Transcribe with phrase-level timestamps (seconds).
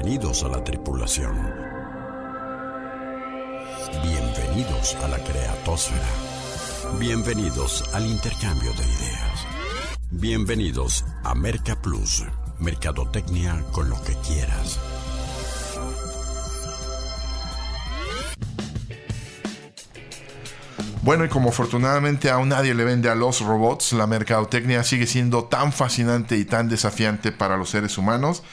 [0.00, 1.34] Bienvenidos a la tripulación.
[4.00, 6.06] Bienvenidos a la creatosfera.
[7.00, 9.46] Bienvenidos al intercambio de ideas.
[10.12, 12.24] Bienvenidos a Merca Plus,
[12.60, 14.78] Mercadotecnia con lo que quieras.
[21.02, 25.46] Bueno, y como afortunadamente aún nadie le vende a los robots, la mercadotecnia sigue siendo
[25.46, 28.44] tan fascinante y tan desafiante para los seres humanos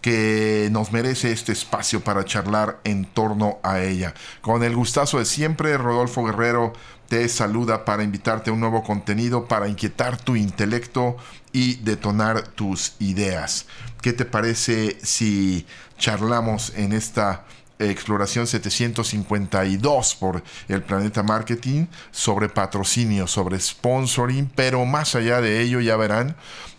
[0.00, 4.14] que nos merece este espacio para charlar en torno a ella.
[4.40, 6.72] Con el gustazo de siempre, Rodolfo Guerrero
[7.08, 11.16] te saluda para invitarte a un nuevo contenido, para inquietar tu intelecto
[11.52, 13.66] y detonar tus ideas.
[14.02, 15.66] ¿Qué te parece si
[15.98, 17.44] charlamos en esta
[17.78, 25.80] exploración 752 por el Planeta Marketing sobre patrocinio, sobre sponsoring, pero más allá de ello
[25.80, 26.36] ya verán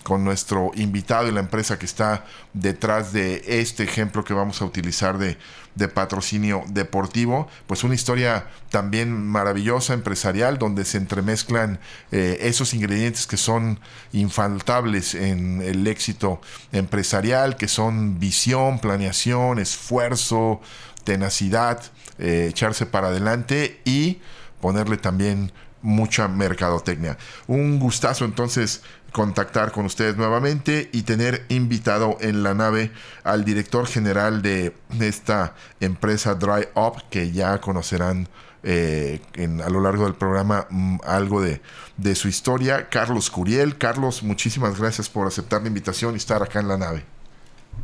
[0.10, 4.66] con nuestro invitado y la empresa que está detrás de este ejemplo que vamos a
[4.66, 5.38] utilizar de,
[5.76, 11.80] de patrocinio deportivo, pues una historia también maravillosa, empresarial, donde se entremezclan
[12.12, 13.80] eh, esos ingredientes que son
[14.12, 20.60] infaltables en el éxito empresarial, que son visión, planeación, esfuerzo,
[21.04, 21.84] tenacidad,
[22.18, 24.18] eh, echarse para adelante y
[24.60, 27.18] ponerle también mucha mercadotecnia.
[27.48, 32.92] Un gustazo entonces contactar con ustedes nuevamente y tener invitado en la nave
[33.24, 38.28] al director general de esta empresa Dry Up que ya conocerán
[38.62, 39.22] eh,
[39.64, 41.62] a lo largo del programa mm, algo de,
[41.96, 43.78] de su historia, Carlos Curiel.
[43.78, 47.06] Carlos, muchísimas gracias por aceptar la invitación y estar acá en la nave.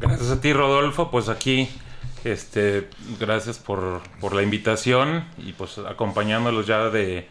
[0.01, 1.09] Gracias a ti, Rodolfo.
[1.09, 1.69] Pues aquí
[2.25, 7.29] este, gracias por, por, la invitación y pues acompañándolos ya de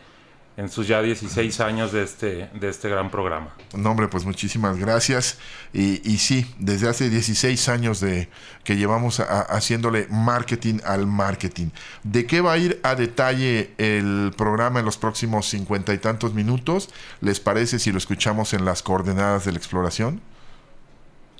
[0.56, 3.54] en sus ya 16 años de este, de este gran programa.
[3.76, 5.38] No, hombre, pues muchísimas gracias.
[5.72, 8.28] Y, y sí, desde hace 16 años de
[8.62, 11.68] que llevamos haciéndole marketing al marketing.
[12.04, 16.34] ¿De qué va a ir a detalle el programa en los próximos cincuenta y tantos
[16.34, 16.90] minutos?
[17.20, 20.20] ¿Les parece si lo escuchamos en las coordenadas de la exploración?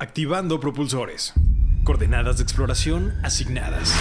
[0.01, 1.35] Activando propulsores.
[1.85, 3.95] Coordenadas de exploración asignadas.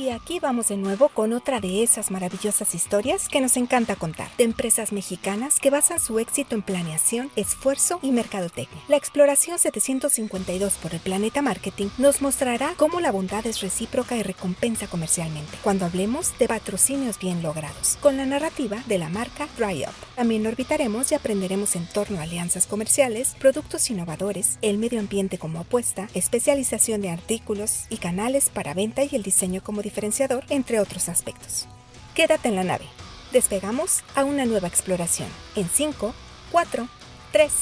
[0.00, 4.34] Y aquí vamos de nuevo con otra de esas maravillosas historias que nos encanta contar,
[4.38, 8.82] de empresas mexicanas que basan su éxito en planeación, esfuerzo y mercadotecnia.
[8.88, 14.22] La exploración 752 por el planeta marketing nos mostrará cómo la bondad es recíproca y
[14.22, 19.82] recompensa comercialmente, cuando hablemos de patrocinios bien logrados, con la narrativa de la marca Dry
[19.82, 19.92] Up.
[20.16, 25.60] También orbitaremos y aprenderemos en torno a alianzas comerciales, productos innovadores, el medio ambiente como
[25.60, 31.08] apuesta, especialización de artículos y canales para venta y el diseño como diferenciador, entre otros
[31.08, 31.66] aspectos.
[32.14, 32.84] Quédate en la nave.
[33.32, 36.14] Despegamos a una nueva exploración en 5,
[36.52, 36.88] 4,
[37.32, 37.52] 3,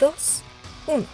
[0.00, 0.42] 2,
[0.88, 1.04] 1.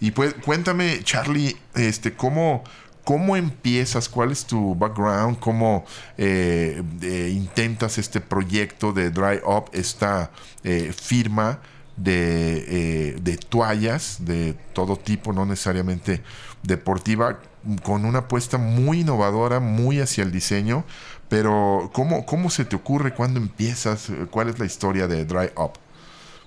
[0.00, 2.64] Y pues cuéntame, Charlie, este, cómo,
[3.04, 5.84] cómo empiezas, cuál es tu background, cómo
[6.18, 10.30] eh, eh, intentas este proyecto de Dry Up, esta
[10.64, 11.60] eh, firma
[11.96, 16.22] de, eh, de, toallas de todo tipo, no necesariamente
[16.62, 17.40] deportiva,
[17.82, 20.84] con una apuesta muy innovadora, muy hacia el diseño.
[21.28, 23.14] Pero, ¿cómo, cómo se te ocurre?
[23.14, 24.10] ¿Cuándo empiezas?
[24.30, 25.72] ¿Cuál es la historia de Dry Up?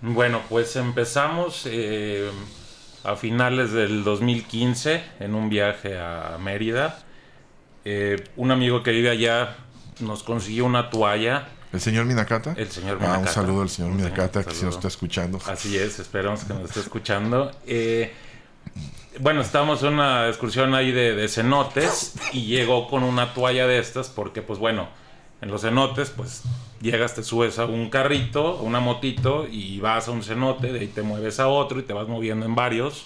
[0.01, 2.29] Bueno, pues empezamos eh,
[3.03, 6.99] a finales del 2015 en un viaje a Mérida.
[7.83, 9.55] Eh, un amigo que vive allá
[9.99, 12.53] nos consiguió una toalla ¿El señor Minakata?
[12.57, 13.17] El señor Minakata.
[13.17, 15.39] Ah, un saludo al señor Minakata que si nos está escuchando.
[15.45, 17.51] Así es, esperamos que nos esté escuchando.
[17.65, 18.13] Eh,
[19.19, 24.09] bueno, estábamos en una excursión ahí de, cenotes y llegó con una toalla de estas
[24.09, 24.87] porque, pues bueno,
[25.41, 26.43] en los cenotes, pues
[26.81, 30.87] llegas, te subes a un carrito, una motito y vas a un cenote, de ahí
[30.87, 33.05] te mueves a otro y te vas moviendo en varios.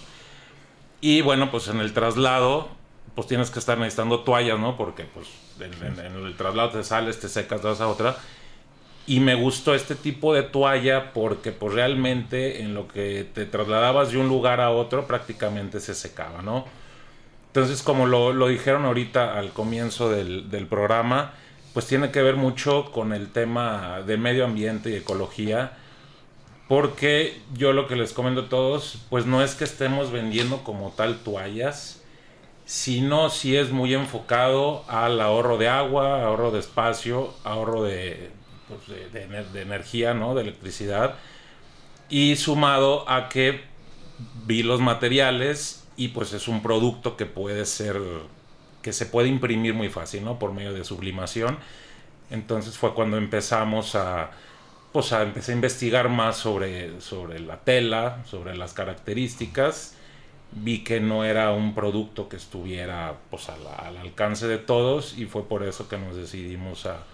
[1.00, 2.68] Y bueno, pues en el traslado,
[3.14, 4.76] pues tienes que estar necesitando toallas, ¿no?
[4.76, 5.26] Porque pues
[5.60, 8.16] en, en el traslado te sales, te secas, te vas a otra.
[9.06, 14.12] Y me gustó este tipo de toalla porque pues realmente en lo que te trasladabas
[14.12, 16.64] de un lugar a otro prácticamente se secaba, ¿no?
[17.48, 21.34] Entonces como lo, lo dijeron ahorita al comienzo del, del, programa,
[21.74, 25.72] pues tiene que ver mucho con el tema de medio ambiente y ecología.
[26.68, 30.90] Porque yo lo que les comento a todos, pues no es que estemos vendiendo como
[30.92, 32.02] tal toallas,
[32.64, 38.30] sino si es muy enfocado al ahorro de agua, ahorro de espacio, ahorro de,
[38.86, 40.34] pues, de, energía, ¿no?
[40.34, 41.16] De electricidad.
[42.08, 43.62] Y sumado a que
[44.46, 48.00] vi los materiales y pues es un producto que puede ser,
[48.82, 50.38] que se puede imprimir muy fácil, ¿no?
[50.38, 51.58] Por medio de sublimación.
[52.30, 54.30] Entonces fue cuando empezamos a,
[54.92, 59.94] pues empecé a investigar más sobre, sobre la tela, sobre las características.
[60.52, 65.48] Vi que no era un producto que estuviera pues, al, alcance de todos y fue
[65.48, 67.04] por eso que nos decidimos a,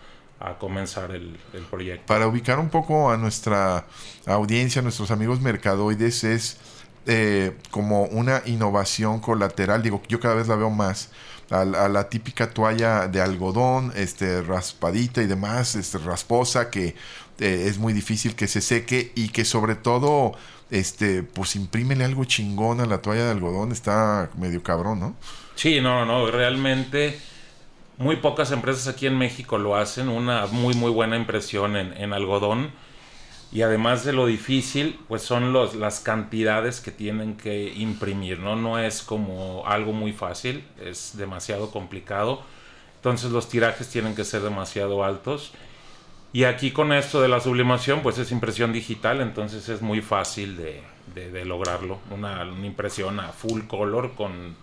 [0.59, 1.37] comenzar el,
[1.71, 2.07] proyecto.
[2.07, 3.87] Para ubicar un poco a nuestra
[4.27, 6.59] audiencia, a nuestros amigos mercadoides, es
[7.07, 9.83] eh, como una innovación colateral.
[9.83, 11.11] Digo, yo cada vez la veo más
[11.51, 16.95] a, la típica toalla de algodón, este, raspadita y demás, este, rasposa, que
[17.39, 20.33] eh, es muy difícil que se seque y que sobre todo,
[20.71, 25.17] este, pues imprímele algo chingón a la toalla de algodón, está medio cabrón, ¿no?
[25.55, 27.19] Sí, no, no, realmente
[27.99, 32.13] muy pocas empresas aquí en México lo hacen, una muy, muy buena impresión en, en
[32.13, 32.73] algodón
[33.51, 38.57] y además de lo difícil, pues son los, las cantidades que tienen que imprimir, ¿no?
[38.57, 42.43] No es como algo muy fácil, es demasiado complicado.
[42.97, 45.53] Entonces los tirajes tienen que ser demasiado altos.
[46.35, 50.59] Y aquí con esto de la sublimación, pues es impresión digital, entonces es muy fácil
[50.59, 50.83] de,
[51.15, 52.01] de, lograrlo.
[52.11, 54.57] Una, una, impresión a full color con,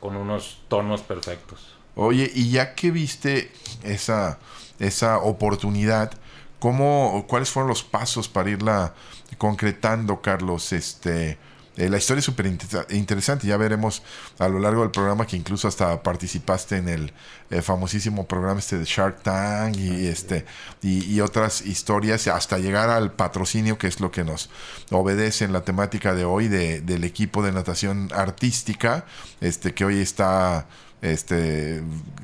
[0.00, 1.77] con unos tonos perfectos.
[2.00, 3.50] Oye, y ya que viste
[3.82, 4.38] esa,
[4.78, 6.12] esa oportunidad,
[6.58, 8.94] ¿Cómo, ¿Cuáles fueron los pasos para irla
[9.38, 10.72] concretando, Carlos?
[10.72, 11.38] Este,
[11.76, 12.46] eh, la historia es súper
[12.90, 13.46] interesante.
[13.46, 14.02] Ya veremos
[14.40, 17.12] a lo largo del programa que incluso hasta participaste en el
[17.50, 20.44] eh, famosísimo programa este de Shark Tank y, este,
[20.82, 24.50] y, otras historias hasta llegar al patrocinio, que es lo que nos
[24.90, 29.04] obedece en la temática de hoy de, del equipo de natación artística,
[29.40, 30.66] este, que hoy está
[31.02, 31.82] este,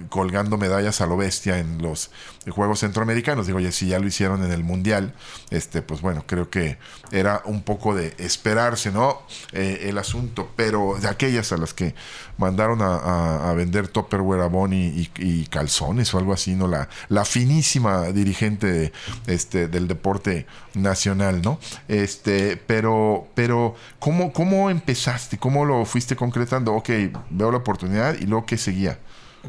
[0.09, 2.11] colgando medallas a lo bestia en los
[2.50, 3.47] Juegos Centroamericanos.
[3.47, 5.15] Digo, oye, si ya lo hicieron en el Mundial,
[5.50, 6.79] este, pues bueno, creo que
[7.11, 9.23] era un poco de esperarse, ¿no?
[9.53, 11.94] Eh, el asunto, pero de aquellas a las que
[12.37, 16.67] mandaron a, vender Topperware, Avon y, y, calzones o algo así, ¿no?
[16.67, 18.93] La, la finísima dirigente
[19.26, 21.59] este, del deporte nacional, ¿no?
[21.88, 25.38] Este, pero, pero, ¿cómo, ¿cómo empezaste?
[25.38, 26.74] ¿Cómo lo fuiste concretando?
[26.74, 26.90] Ok,
[27.30, 28.98] veo la oportunidad y luego que seguía?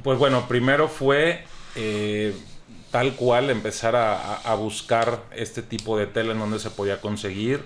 [0.01, 1.43] Pues bueno, primero fue
[1.75, 2.33] eh,
[2.89, 7.65] tal cual empezar a, buscar este tipo de tela en donde se podía conseguir.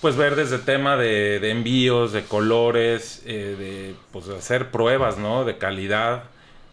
[0.00, 5.44] Pues ver desde tema de, envíos, de colores, eh, de pues, hacer pruebas, ¿no?
[5.44, 6.24] De calidad,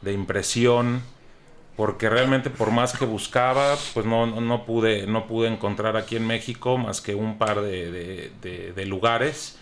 [0.01, 1.01] de impresión,
[1.79, 6.27] porque realmente por más que buscaba, pues no, no, pude, no pude encontrar aquí en
[6.27, 8.31] México más que un par de,
[8.75, 9.57] de lugares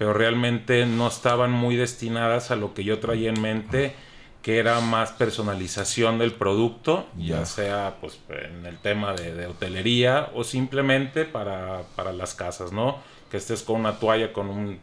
[0.00, 3.94] pero realmente no estaban muy destinadas a lo que yo traía en mente,
[4.40, 10.42] que era más personalización del producto, ya sea pues en el tema de, hotelería o
[10.42, 11.82] simplemente para,
[12.14, 12.96] las casas, ¿no?
[13.30, 14.78] Que estés con una toalla con un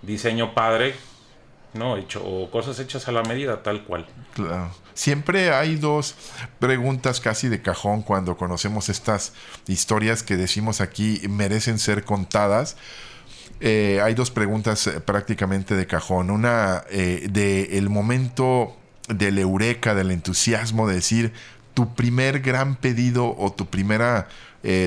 [0.00, 0.94] diseño padre,
[1.74, 1.96] ¿no?
[1.96, 4.06] Hecho, o cosas hechas a la medida, tal cual.
[4.34, 4.70] Claro.
[4.94, 6.14] Siempre hay dos
[6.58, 9.32] preguntas casi de cajón cuando conocemos estas
[9.66, 12.76] historias que decimos aquí merecen ser contadas.
[13.60, 16.30] Eh, hay dos preguntas eh, prácticamente de cajón.
[16.30, 18.76] Una eh, de el momento
[19.08, 21.32] del eureka, del entusiasmo de decir
[21.74, 24.28] tu primer gran pedido o tu primera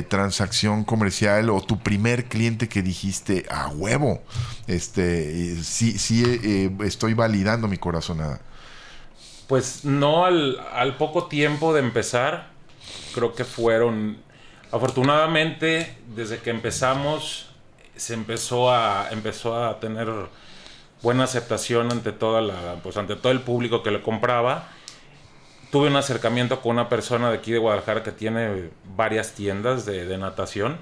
[0.08, 4.24] transacción comercial o tu primer cliente que dijiste a huevo.
[4.68, 8.40] Este, sí, sí estoy validando mi corazonada.
[9.48, 12.48] Pues no al, al poco tiempo de empezar,
[13.14, 14.18] creo que fueron,
[14.72, 17.48] afortunadamente, desde que empezamos,
[17.96, 20.10] se empezó a, empezó a tener
[21.02, 24.70] buena aceptación ante toda la, pues ante todo el público que le compraba.
[25.76, 30.18] Tuve un acercamiento con una persona de aquí de Guadalajara que tiene varias tiendas de,
[30.18, 30.78] natación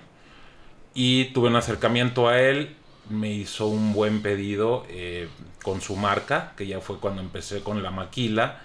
[0.93, 2.75] y tuve un acercamiento a él,
[3.09, 5.29] me hizo un buen pedido eh,
[5.63, 8.61] con su marca, que ya fue cuando empecé con la maquila.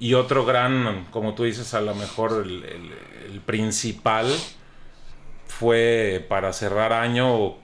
[0.00, 4.26] Y otro gran, como tú dices, a lo mejor el, principal
[5.46, 7.54] fue para cerrar año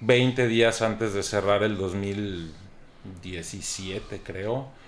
[0.00, 4.81] 20 días antes de cerrar el 2017, creo.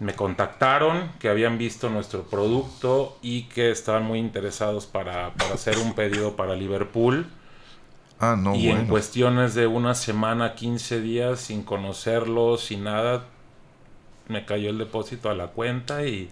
[0.00, 5.94] Me contactaron que habían visto nuestro producto y que estaban muy interesados para, hacer un
[5.94, 7.26] pedido para Liverpool.
[8.18, 13.24] Ah, no, y en cuestiones de una semana, 15 días, sin conocerlo, sin nada,
[14.28, 16.30] me cayó el depósito a la cuenta y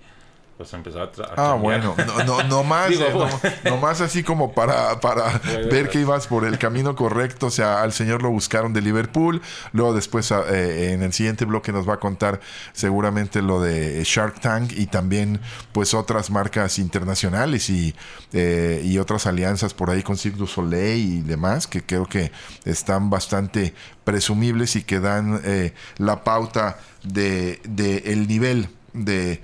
[0.57, 2.91] pues empezó a, Ah, bueno, no, no, no más,
[3.65, 5.39] no, más así como para, para
[5.71, 9.41] ver que ibas por el camino correcto, o sea, al señor lo buscaron de Liverpool,
[9.73, 12.41] luego después ah, eh, en el siguiente bloque nos va a contar
[12.73, 15.41] seguramente lo de Shark Tank y también
[15.73, 17.95] pues otras marcas internacionales y,
[18.33, 22.33] eh, y otras alianzas por ahí con Cirque du Soleil y demás, que creo que
[22.65, 29.41] están bastante presumibles y que dan eh, la pauta de, de el nivel de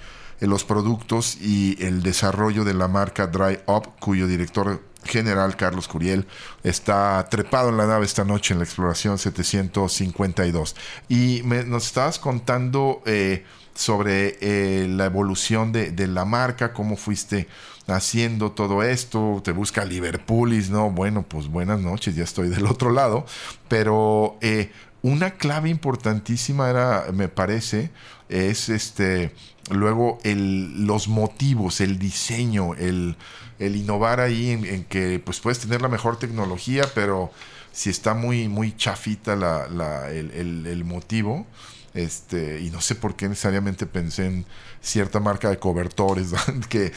[0.47, 6.27] los productos y el desarrollo de la marca Dry Up, cuyo director general Carlos Curiel
[6.63, 10.77] está trepado en la nave esta noche en la exploración 752.
[11.09, 17.49] Y nos estabas contando eh, sobre eh, la evolución de, de, la marca, cómo fuiste
[17.87, 20.91] haciendo todo esto, te busca Liverpoolis, ¿no?
[20.91, 23.25] Bueno, pues buenas noches, ya estoy del otro lado,
[23.69, 24.71] pero eh,
[25.03, 27.91] una clave importantísima era, me parece,
[28.29, 29.33] es este,
[29.71, 33.17] luego el, los motivos, el diseño, el,
[33.59, 37.31] el innovar ahí en, que pues puedes tener la mejor tecnología, pero
[37.73, 41.47] si está muy, muy chafita la, el, el, motivo,
[41.99, 44.47] este, y no sé por qué necesariamente pensé en
[44.81, 46.33] cierta marca de cobertores
[46.69, 46.93] que,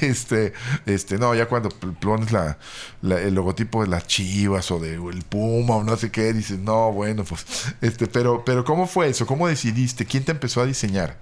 [0.00, 0.52] este,
[0.86, 2.56] este, no, ya cuando pones la,
[3.02, 6.92] el logotipo de las chivas o de el Puma o no sé qué, dices, no,
[6.92, 9.26] bueno, pues, este, pero, pero ¿cómo fue eso?
[9.26, 10.06] ¿Cómo decidiste?
[10.06, 11.16] ¿Quién te empezó a diseñar?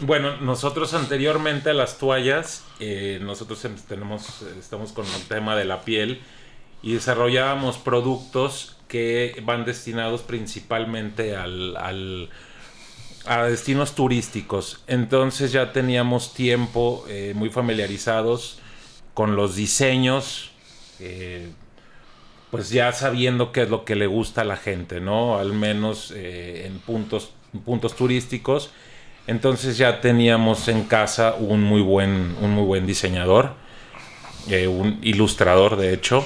[0.00, 5.64] Bueno, nosotros anteriormente a las toallas, eh, nosotros em, tenemos, estamos con el tema de
[5.64, 6.20] la piel
[6.82, 12.30] y desarrollábamos productos que van destinados principalmente al, al
[13.26, 14.82] a destinos turísticos.
[14.86, 18.58] Entonces ya teníamos tiempo eh, muy familiarizados
[19.14, 20.50] con los diseños,
[21.00, 21.50] eh,
[22.50, 25.38] pues ya sabiendo qué es lo que le gusta a la gente, ¿no?
[25.38, 27.32] Al menos en puntos,
[27.64, 28.70] puntos turísticos
[29.28, 33.52] entonces ya teníamos en casa un muy buen, un muy buen diseñador,
[34.48, 36.24] eh, un ilustrador de hecho.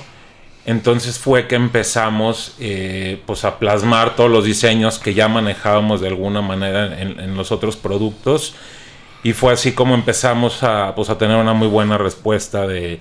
[0.64, 6.08] Entonces fue que empezamos eh, pues a plasmar todos los diseños que ya manejábamos de
[6.08, 8.54] alguna manera en los otros productos.
[9.24, 13.00] Y fue así como empezamos a, pues, a tener una muy buena respuesta de,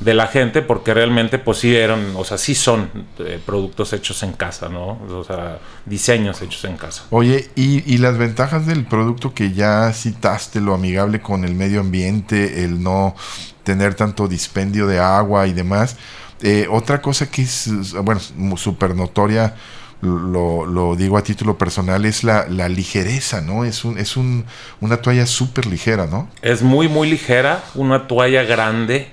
[0.00, 4.22] de la gente porque realmente pues sí eran, o sea, sí son eh, productos hechos
[4.22, 4.98] en casa, ¿no?
[5.10, 7.04] O sea, diseños hechos en casa.
[7.10, 12.64] Oye, ¿y, las ventajas del producto que ya citaste, lo amigable con el medio ambiente,
[12.64, 13.14] el no
[13.62, 15.96] tener tanto dispendio de agua y demás?
[16.42, 17.70] Eh, otra cosa que es,
[18.02, 18.20] bueno,
[18.56, 19.54] súper notoria,
[20.02, 23.64] lo, lo, digo a título personal, es la, la ligereza, ¿no?
[23.64, 24.46] Es, un, es un,
[24.80, 26.28] una toalla súper ligera, ¿no?
[26.40, 29.08] Es muy, muy ligera, una toalla grande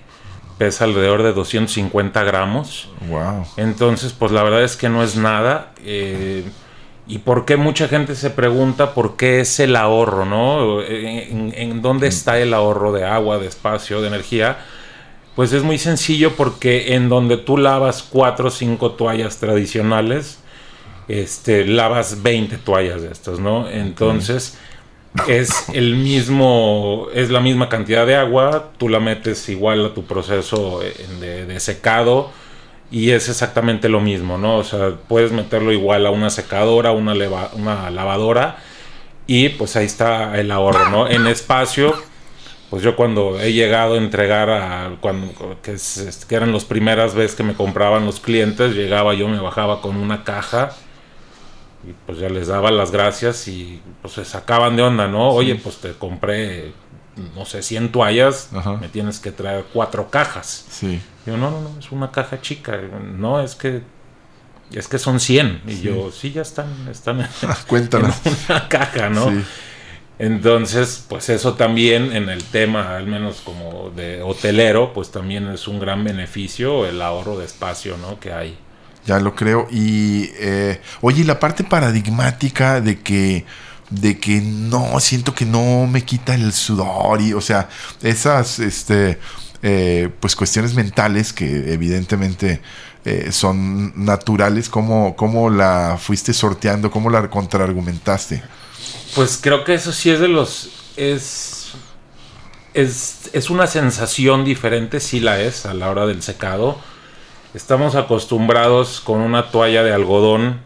[0.58, 2.90] pesa alrededor de 250 gramos.
[3.10, 3.46] Wow.
[3.58, 5.72] Entonces, pues la verdad es que no es nada.
[5.84, 6.44] Eh,
[7.08, 10.82] ¿Y por qué mucha gente se pregunta por qué es el ahorro, no?
[10.84, 14.58] ¿En, dónde está el ahorro de agua, de espacio, de energía?
[15.38, 20.40] Pues es muy sencillo porque en donde tú lavas cuatro o cinco toallas tradicionales,
[21.08, 23.70] este, lavas 20 toallas de estas, ¿no?
[23.70, 24.58] Entonces
[25.28, 30.06] es el mismo, es la misma cantidad de agua, tú la metes igual a tu
[30.06, 30.80] proceso
[31.20, 32.32] de, secado
[32.90, 34.58] y es exactamente lo mismo, ¿no?
[34.58, 37.14] O sea, puedes meterlo igual a una secadora, una,
[37.54, 38.58] una lavadora
[39.28, 41.08] y pues ahí está el ahorro, ¿no?
[41.08, 41.94] En espacio,
[42.70, 45.78] pues yo cuando he llegado a entregar a, cuando, que,
[46.28, 49.96] que eran las primeras veces que me compraban los clientes, llegaba yo, me bajaba con
[49.96, 50.72] una caja
[51.88, 55.30] y pues ya les daba las gracias y pues se sacaban de onda, ¿no?
[55.30, 56.74] Oye, pues te compré,
[57.36, 58.50] no sé, 100 toallas,
[58.82, 60.66] me tienes que traer cuatro cajas.
[60.70, 61.02] Sí.
[61.26, 62.78] yo, no, no, no, es una caja chica.
[63.16, 63.82] No, es que
[64.72, 65.62] es que son 100.
[65.68, 67.28] Y yo, sí, ya están, están en,
[68.50, 69.30] una caja, ¿no?
[69.30, 69.44] Sí.
[70.20, 75.68] Entonces, pues eso también en el tema, al menos como de hotelero, pues también es
[75.68, 78.20] un gran beneficio el ahorro de espacio, ¿no?
[78.20, 78.58] Que hay.
[79.06, 79.68] Ya lo creo.
[79.72, 83.46] Y, eh, oye, la parte paradigmática de que,
[83.92, 87.70] de que no, siento que no me quita el sudor y, o sea,
[88.02, 89.20] esas, este,
[89.62, 92.62] eh, pues cuestiones mentales que evidentemente
[93.06, 96.90] eh, son naturales, ¿cómo, ¿cómo la fuiste sorteando?
[96.90, 98.44] ¿Cómo la contraargumentaste?
[99.16, 101.74] Pues creo que eso sí es de los, es,
[102.74, 106.78] es, es una sensación diferente, sí la es a la hora del secado
[107.58, 110.62] estamos acostumbrados con una toalla de algodón,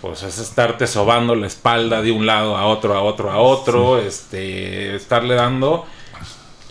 [0.00, 3.98] pues es estarte sobando la espalda de un lado a otro, a otro, a otro,
[3.98, 5.86] este, estarle dando.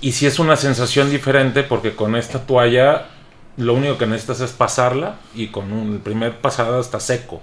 [0.01, 3.09] Y si es una sensación diferente porque con esta toalla
[3.57, 7.41] lo único que necesitas es pasarla y con un, el primer pasada está seco.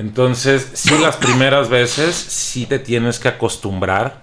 [0.00, 4.14] Entonces, si las primeras veces sí te tienes que acostumbrar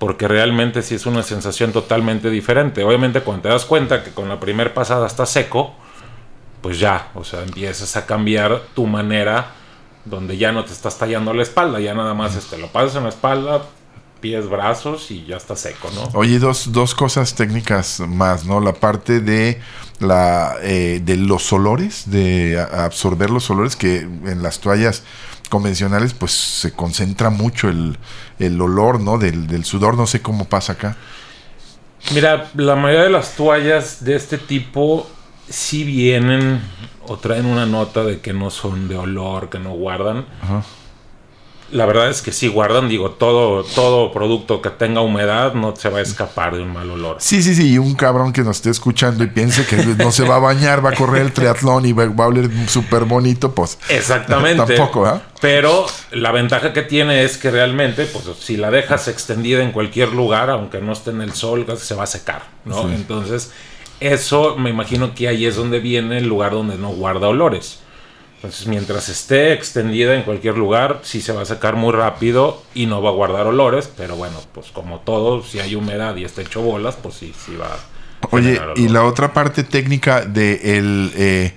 [0.00, 2.82] porque realmente sí es una sensación totalmente diferente.
[2.82, 5.76] Obviamente cuando te das cuenta que con la primera pasada está seco,
[6.60, 9.52] pues ya, o sea, empiezas a cambiar tu manera
[10.04, 13.04] donde ya no te estás tallando la espalda, ya nada más este, lo pasas en
[13.04, 13.62] la espalda,
[14.26, 16.18] pies, brazos y ya está seco, ¿no?
[16.18, 18.60] Oye, dos, dos cosas técnicas más, ¿no?
[18.60, 19.60] La parte de
[20.00, 25.04] la eh, de los olores, de absorber los olores que en las toallas
[25.48, 27.98] convencionales, pues se concentra mucho el,
[28.38, 29.16] el olor, ¿no?
[29.16, 30.96] Del, del sudor, no sé cómo pasa acá.
[32.12, 35.08] Mira, la mayoría de las toallas de este tipo
[35.48, 36.60] sí vienen
[37.06, 40.26] o traen una nota de que no son de olor, que no guardan.
[40.42, 40.62] Ajá.
[41.72, 45.88] La verdad es que sí guardan, digo, todo, todo producto que tenga humedad no se
[45.88, 47.16] va a escapar de un mal olor.
[47.18, 50.22] Sí, sí, sí, y un cabrón que nos esté escuchando y piense que no se
[50.22, 53.78] va a bañar, va a correr el triatlón y va, a oler súper bonito, pues
[53.88, 54.76] Exactamente.
[54.76, 55.22] tampoco, ¿ah?
[55.40, 60.12] Pero la ventaja que tiene es que realmente, pues si la dejas extendida en cualquier
[60.12, 62.82] lugar, aunque no esté en el sol, se va a secar, ¿no?
[62.82, 62.94] Sí.
[62.94, 63.50] Entonces,
[64.00, 67.80] eso me imagino que ahí es donde viene el lugar donde no guarda olores.
[68.46, 72.86] Entonces, mientras esté extendida en cualquier lugar, sí se va a secar muy rápido y
[72.86, 76.42] no va a guardar olores, pero bueno, pues como todo, si hay humedad y está
[76.42, 77.76] hecho bolas, pues sí, sí va a
[78.30, 81.54] Oye, y la otra parte técnica de el eh,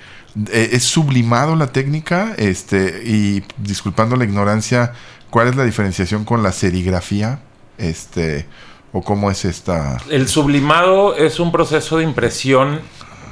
[0.51, 4.93] eh, es sublimado la técnica, este, y disculpando la ignorancia,
[5.29, 7.39] ¿cuál es la diferenciación con la serigrafía?
[7.77, 8.48] Este,
[8.93, 9.98] o cómo es esta.
[10.10, 12.81] El sublimado es un proceso de impresión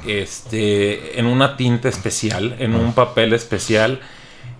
[0.06, 4.00] este, en una tinta especial, en un papel especial,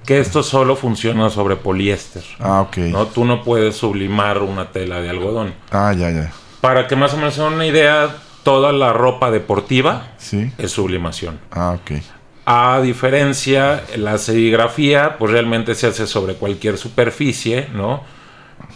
[0.06, 2.22] que esto solo funciona sobre poliéster.
[2.40, 2.76] Ah, ok.
[2.78, 3.06] ¿no?
[3.08, 5.54] Tú no puedes sublimar una tela de algodón.
[5.70, 6.32] Ah, ya, ya.
[6.60, 10.50] Para que más o menos den una idea, toda la ropa deportiva Sí.
[10.58, 11.38] es sublimación.
[11.50, 12.00] Ah, ok.
[12.46, 18.02] A diferencia, la serigrafía, pues realmente se hace sobre cualquier superficie, ¿no?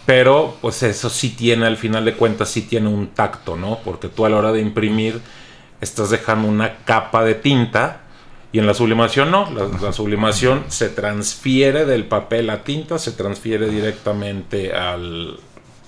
[0.05, 3.79] Pero, pues eso sí tiene, al final de cuentas, sí tiene un tacto, ¿no?
[3.83, 5.19] Porque tú a la hora de imprimir
[5.83, 8.01] estás dejando una capa de tinta
[8.51, 9.49] y en la sublimación no.
[9.51, 15.37] La, la sublimación se transfiere del papel a tinta, se transfiere directamente al,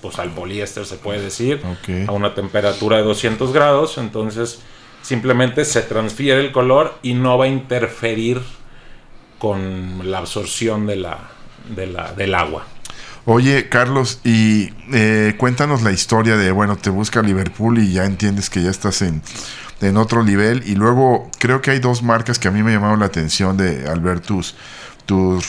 [0.02, 1.60] pues al poliéster, se puede decir,
[2.06, 3.98] a una temperatura de 200 grados.
[3.98, 4.60] Entonces,
[5.02, 8.42] simplemente se transfiere el color y no va a interferir
[9.38, 11.18] con la absorción de la,
[11.74, 12.66] de la, del agua.
[13.24, 18.50] Oye, Carlos, y eh, cuéntanos la historia de, bueno, te busca Liverpool y ya entiendes
[18.50, 19.20] que ya estás en,
[19.80, 20.62] en otro nivel.
[20.66, 23.88] Y luego creo que hay dos marcas que a mí me llamaron la atención de
[23.88, 24.54] al ver tus,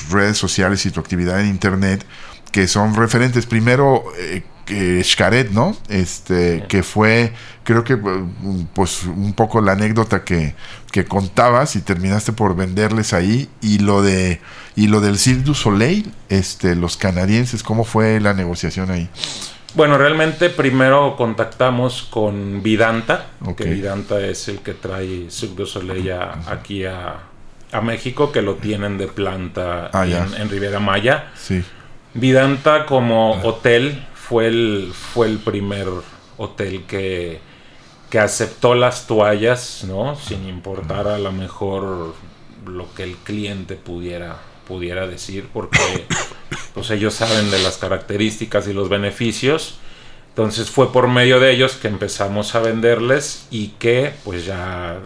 [0.10, 2.06] redes sociales y tu actividad en internet,
[2.51, 3.45] que son referentes.
[3.45, 4.43] Primero, eh,
[5.04, 5.78] Xcaret, ¿no?
[5.88, 7.97] Este, que fue, creo que,
[8.73, 10.56] pues, un poco la anécdota que,
[10.91, 13.49] que contabas y terminaste por venderles ahí.
[13.62, 14.41] Y lo de,
[14.75, 19.10] y lo del Cirque du Soleil, este, los canadienses, ¿cómo fue la negociación ahí?
[19.73, 23.58] Bueno, realmente primero contactamos con Vidanta, Ok.
[23.58, 26.12] que Vidanta es el que trae Cirque du Soleil
[26.47, 27.15] aquí a,
[27.71, 31.32] a México, que lo tienen de planta Ah, en, en Riviera Maya.
[31.36, 31.63] Sí.
[32.13, 35.88] Vidanta como hotel fue el, fue el primer
[36.38, 37.39] hotel que,
[38.10, 40.15] que aceptó las toallas, ¿no?
[40.15, 42.15] Sin importar a lo mejor
[42.65, 45.77] lo que el cliente pudiera, pudiera decir, porque
[46.77, 49.79] pues ellos saben de las características y los beneficios.
[50.29, 54.99] Entonces fue por medio de ellos que empezamos a venderles y que pues ya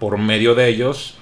[0.00, 1.16] por medio de ellos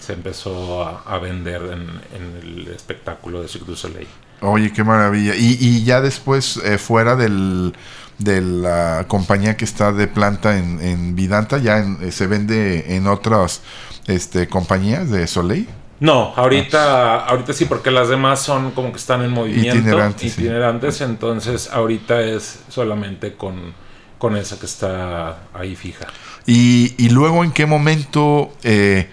[0.00, 4.08] se empezó a, vender en, el espectáculo de Cirque du Soleil.
[4.40, 5.36] Oye, qué maravilla.
[5.36, 7.74] Y, ya después, eh, fuera del,
[8.18, 13.60] de la compañía que está de planta en, Vidanta, ya eh, se vende en otras
[14.08, 15.68] este, compañías de Soleil.
[16.00, 20.40] No, ahorita, ahorita sí, porque las demás son como que están en movimiento, Itinerantes, sí.
[20.40, 23.74] itinerantes, entonces ahorita es solamente con,
[24.18, 26.06] con esa que está ahí fija.
[26.46, 29.08] Y, y luego, ¿en qué momento eh,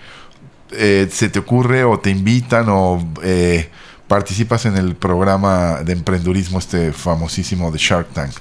[0.71, 3.69] eh, se te ocurre o te invitan o eh,
[4.08, 8.34] participas en el programa de emprendurismo este famosísimo de Shark Tank?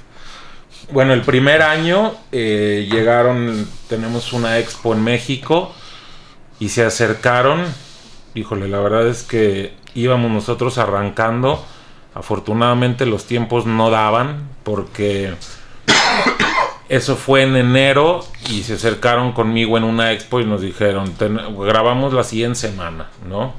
[0.91, 5.73] Bueno, el primer año eh, llegaron, tenemos una expo en México
[6.59, 7.65] y se acercaron.
[8.35, 11.63] Híjole, la verdad es que íbamos nosotros arrancando.
[12.13, 15.33] Afortunadamente los tiempos no daban porque
[16.89, 21.39] eso fue en enero y se acercaron conmigo en una expo y nos dijeron, "Ten-
[21.59, 23.53] grabamos la siguiente semana, ¿no?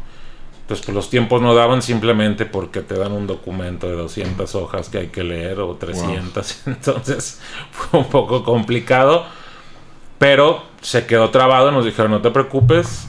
[0.63, 4.89] Entonces, pues los tiempos no daban simplemente porque te dan un documento de 200 hojas
[4.89, 6.63] que hay que leer o 300.
[6.67, 9.25] Entonces, fue un poco complicado.
[10.19, 13.07] Pero se quedó trabado nos dijeron, no te preocupes,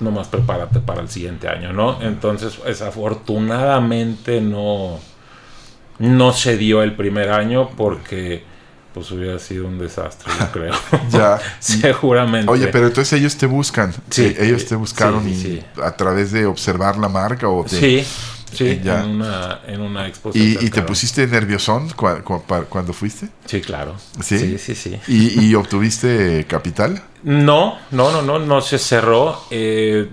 [0.00, 2.00] nomás prepárate para el siguiente año, ¿no?
[2.02, 4.98] Entonces, desafortunadamente no,
[5.98, 8.42] no se dio el primer año porque
[8.94, 10.74] pues hubiera sido un desastre, yo creo.
[11.10, 11.38] Ya.
[11.60, 12.50] Seguramente.
[12.50, 13.92] Oye, pero entonces ellos te buscan.
[14.08, 14.24] Sí.
[14.24, 15.62] Eh, ellos te buscaron Sí, y sí.
[15.82, 18.06] a través de observar la marca o te- Sí,
[18.54, 19.04] sí, Ya.
[19.04, 20.32] en una, en una expo.
[20.32, 21.90] se ¿Y, y te pusiste nerviosón
[22.70, 23.28] cuando fuiste?
[23.44, 23.96] Sí, claro.
[24.22, 24.38] ¿Sí?
[24.38, 24.98] Sí, sí, sí.
[25.08, 27.02] ¿Y, y obtuviste capital?
[27.26, 29.40] No, no, no, no, no se cerró.
[29.50, 30.08] Eh,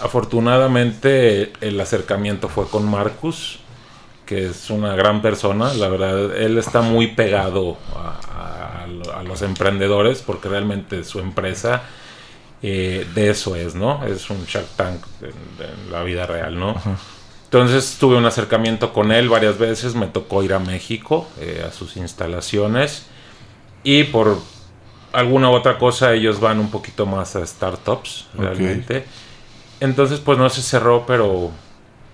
[0.00, 3.58] afortunadamente el acercamiento fue con Marcus,
[4.24, 9.42] que es una gran persona, la verdad, él está muy pegado a, a- a los
[9.42, 11.82] emprendedores porque realmente su empresa
[12.62, 14.04] eh, de eso es, ¿no?
[14.06, 16.74] Es un Shark Tank en, en la vida real, ¿no?
[17.44, 21.72] Entonces tuve un acercamiento con él varias veces, me tocó ir a México, eh, a
[21.72, 23.06] sus instalaciones,
[23.84, 24.38] y por
[25.14, 29.04] alguna otra cosa ellos van un poquito más a startups, realmente.
[29.80, 31.50] Entonces pues no se cerró, pero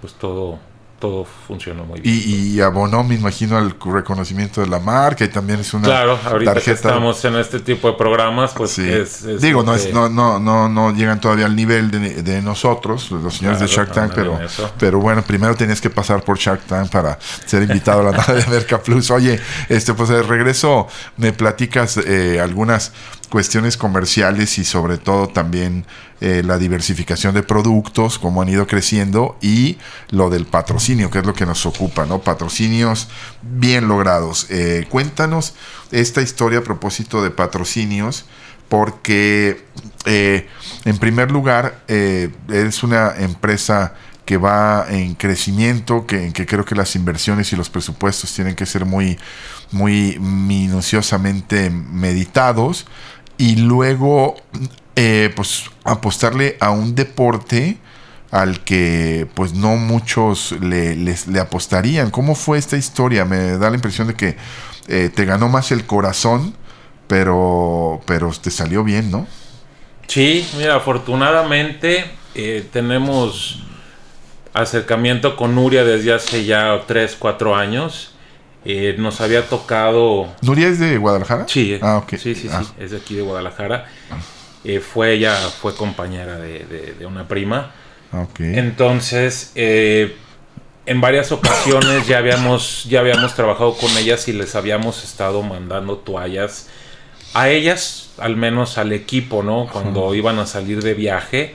[0.00, 0.58] pues todo,
[1.00, 2.14] todo funcionó muy bien.
[2.14, 6.18] Y, y abonó, me imagino, al reconocimiento de la marca y también es una claro,
[6.24, 6.88] ahorita que tarjeta.
[6.90, 8.88] estamos en este tipo de programas, pues Sí.
[8.88, 12.22] es, es Digo, no, es, que- no, no, no, no llegan todavía al nivel de,
[12.22, 14.38] de nosotros, los señores de Shark Tank, pero,
[14.78, 18.42] pero bueno, primero tenías que pasar por Shark Tank para ser invitado a la nave
[18.44, 19.10] de Merca Plus.
[19.10, 20.86] Oye, este, pues de regreso
[21.16, 22.92] me platicas eh, algunas
[23.30, 25.86] cuestiones comerciales y sobre todo también
[26.20, 29.78] eh, la diversificación de productos, cómo han ido creciendo y
[30.10, 32.20] lo del patrocinio, que es lo que nos ocupa, ¿no?
[32.20, 33.08] Patrocinios
[33.40, 34.46] bien logrados.
[34.50, 35.54] Eh, cuéntanos
[35.90, 38.26] esta historia a propósito de patrocinios
[38.68, 39.64] porque
[40.04, 40.46] eh,
[40.84, 43.94] en primer lugar es una empresa
[44.26, 48.54] que va en crecimiento, que, en que creo que las inversiones y los presupuestos tienen
[48.54, 49.18] que ser muy,
[49.72, 52.86] muy minuciosamente meditados
[53.38, 54.36] y luego
[55.02, 57.78] eh, pues apostarle a un deporte
[58.30, 62.10] al que pues no muchos le, les- le apostarían.
[62.10, 63.24] ¿Cómo fue esta historia?
[63.24, 64.36] Me da la impresión de que
[64.88, 66.54] eh, te ganó más el corazón,
[67.08, 69.26] pero, pero te salió bien, ¿no?
[70.06, 73.62] Sí, mira, afortunadamente eh, tenemos
[74.52, 78.12] acercamiento con Nuria desde hace ya 3, 4 años.
[78.66, 80.28] Eh, nos había tocado...
[80.42, 81.46] ¿Nuria es de Guadalajara?
[81.48, 82.10] Sí, Ah, ok.
[82.10, 82.62] sí, sí, sí, Ah.
[82.78, 83.86] es de aquí de Guadalajara.
[84.64, 87.72] Eh, fue ella, fue compañera de, de- de una prima.
[88.58, 90.16] Entonces, eh,
[90.86, 95.96] en varias ocasiones ya habíamos, ya habíamos trabajado con ellas y les habíamos estado mandando
[95.98, 96.68] toallas
[97.32, 99.68] a ellas, al menos al equipo, ¿no?
[99.72, 101.54] Cuando iban a salir de viaje,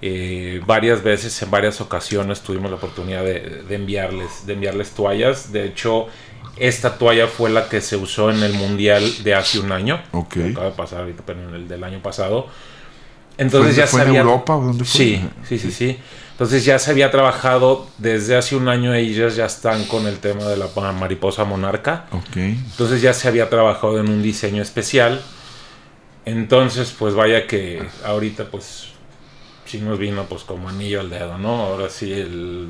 [0.00, 5.52] eh, varias veces, en varias ocasiones tuvimos la oportunidad de, de enviarles, de enviarles toallas.
[5.52, 6.08] De hecho,
[6.68, 10.00] esta toalla fue la que se usó en el mundial de hace un año.
[10.12, 10.36] Ok.
[10.50, 12.44] Acaba de pasar ahorita, pero en el del año pasado.
[12.44, 14.98] ¿Fue, Entonces ya fue se en había- Europa o dónde fue?
[14.98, 15.98] Sí, sí, sí, sí.
[16.32, 20.44] Entonces ya se había trabajado desde hace un año ellas ya están con el tema
[20.44, 22.06] de la mariposa monarca.
[22.12, 22.36] Ok.
[22.36, 25.20] Entonces ya se había trabajado en un diseño especial.
[26.24, 28.88] Entonces, pues vaya que ahorita pues
[29.64, 31.62] sí nos vino pues como anillo al dedo, ¿no?
[31.64, 32.68] Ahora sí el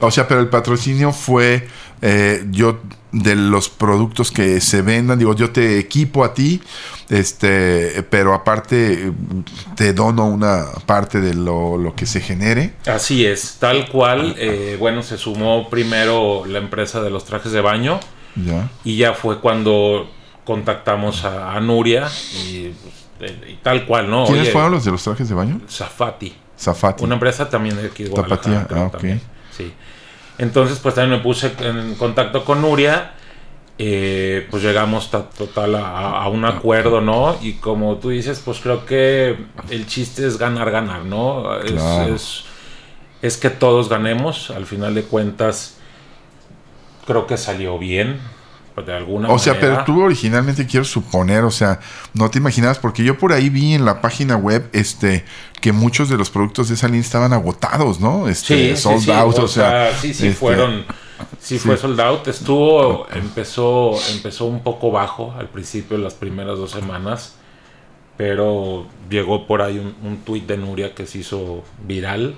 [0.00, 1.68] O sea, pero el patrocinio fue
[2.02, 2.80] eh, yo
[3.12, 6.60] de los productos que se vendan, digo, yo te equipo a ti,
[7.08, 9.10] este, pero aparte
[9.74, 12.74] te dono una parte de lo, lo que se genere.
[12.86, 14.34] Así es, tal cual.
[14.38, 18.00] eh, bueno, se sumó primero la empresa de los trajes de baño
[18.34, 18.68] Ya.
[18.84, 20.10] y ya fue cuando
[20.44, 22.08] contactamos a, a Nuria
[22.44, 22.72] y,
[23.20, 24.26] eh, y tal cual, ¿no?
[24.26, 25.60] ¿Quiénes Oye, fueron los de los trajes de baño?
[25.70, 26.34] Zafati.
[26.58, 27.02] Zafati.
[27.04, 28.60] Una empresa también de aquí de Guadalajara.
[28.62, 28.92] Tapatía, ah, ok.
[28.92, 29.20] también.
[29.56, 29.72] Sí.
[30.38, 33.12] Entonces, pues también me puse en contacto con Nuria.
[33.78, 37.36] eh, pues llegamos ta- total a, a un acuerdo, ¿no?
[37.42, 39.36] Y como tú dices, pues creo que
[39.68, 41.58] el chiste es ganar, ganar, ¿no?
[41.60, 42.14] Es, Claro.
[42.14, 42.44] es,
[43.20, 44.50] es que todos ganemos.
[44.50, 45.76] Al final de cuentas,
[47.06, 48.18] creo que salió bien.
[48.84, 51.80] De alguna O sea, pero tú originalmente quiero suponer, o sea,
[52.12, 55.24] no te imaginabas, porque yo por ahí vi en la página web, este,
[55.66, 58.28] que muchos de los productos de esa línea estaban agotados, ¿no?
[58.28, 60.84] Este, Sí, sold sí, sí, out, o sea, sí, sí este, fueron,
[61.40, 62.28] sí, fue sold out.
[62.28, 67.34] Estuvo, empezó, empezó un poco bajo al principio, las primeras dos semanas,
[68.16, 72.36] pero llegó por ahí un, un tuit de Nuria que se hizo viral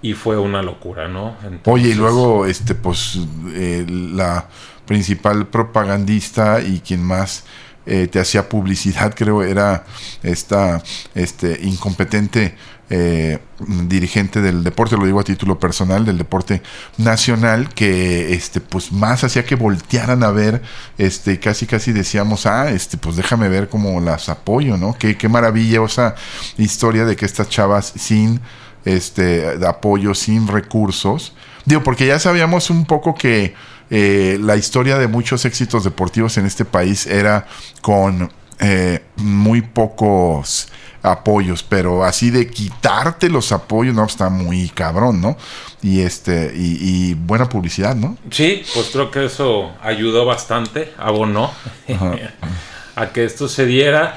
[0.00, 1.36] y fue una locura, ¿no?
[1.66, 3.18] Oye, y luego, este, pues,
[3.52, 4.48] eh, la
[4.86, 7.44] principal propagandista y quien más
[7.92, 9.84] eh, te hacía publicidad, creo, era
[10.22, 10.80] esta,
[11.16, 12.54] este, incompetente
[12.88, 13.40] eh,
[13.88, 16.62] dirigente del deporte, lo digo a título personal, del deporte
[16.98, 20.62] nacional, que, este, pues, más hacía que voltearan a ver,
[20.98, 24.96] este, casi, casi decíamos, ah, este, pues, déjame ver cómo las apoyo, ¿no?
[24.96, 26.14] Qué, qué maravillosa
[26.58, 28.40] historia de que estas chavas sin
[28.84, 31.34] este apoyo sin recursos.
[31.64, 33.54] Digo, porque ya sabíamos un poco que
[33.90, 37.46] eh, la historia de muchos éxitos deportivos en este país era
[37.82, 40.68] con eh, muy pocos
[41.02, 45.36] apoyos, pero así de quitarte los apoyos, no, está muy cabrón, ¿no?
[45.82, 48.16] Y este, y, y buena publicidad, ¿no?
[48.30, 51.50] Sí, pues creo que eso ayudó bastante, abonó
[52.96, 54.14] a que esto se diera.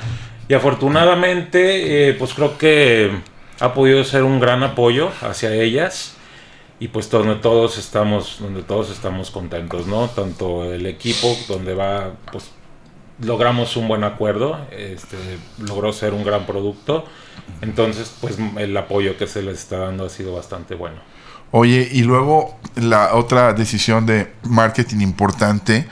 [0.47, 3.11] Y afortunadamente, eh, pues creo que
[3.59, 6.15] ha podido ser un gran apoyo hacia ellas
[6.79, 12.13] y pues donde todos estamos donde todos estamos contentos no tanto el equipo donde va
[12.31, 12.51] pues
[13.19, 15.17] logramos un buen acuerdo este
[15.59, 17.05] logró ser un gran producto.
[17.61, 20.97] Entonces pues el apoyo que se les está dando ha sido bastante bueno.
[21.51, 25.87] Oye, y luego la otra decisión de marketing importante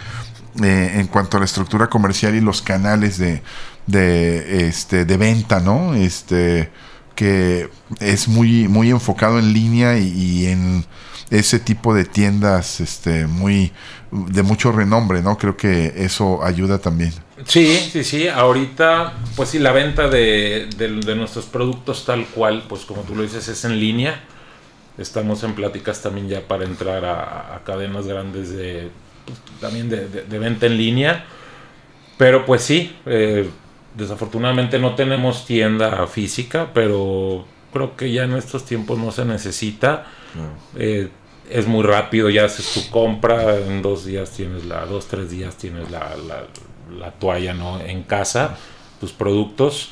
[0.64, 3.44] eh, en cuanto a la estructura comercial y los canales de,
[3.86, 5.94] de, este, de venta, ¿no?
[5.94, 6.72] Este,
[7.16, 7.70] que
[8.00, 10.86] es muy, muy enfocado en línea y, en
[11.30, 13.72] ese tipo de tiendas este, muy,
[14.12, 15.38] de mucho renombre, ¿no?
[15.38, 17.14] Creo que eso ayuda también.
[17.46, 18.28] Sí, sí, sí.
[18.28, 23.24] Ahorita, pues sí, la venta de, de nuestros productos tal cual, pues como tú lo
[23.24, 24.22] dices, es en línea
[24.98, 28.90] Estamos en pláticas también ya para entrar a, cadenas grandes de
[29.26, 31.26] pues, también de, venta en línea.
[32.18, 33.50] Pero pues sí, eh,
[33.96, 40.06] desafortunadamente no tenemos tienda física, pero creo que ya en estos tiempos no se necesita.
[40.76, 41.10] Eh,
[41.50, 45.58] es muy rápido, ya haces tu compra, en dos días tienes la, dos, tres días
[45.58, 46.16] tienes la,
[46.98, 47.82] la toalla ¿no?
[47.82, 48.58] en casa,
[49.00, 49.92] tus productos.